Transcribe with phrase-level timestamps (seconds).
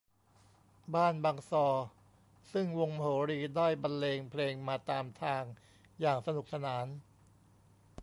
[0.95, 1.67] บ้านบางซอ
[2.51, 5.43] ซึ่งวงมโหรีได้บรรเลงเพลงมาตามทาง
[6.01, 6.85] อย่างสนุกสนาน